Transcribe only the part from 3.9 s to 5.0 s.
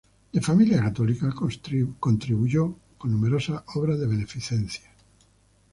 de beneficencia.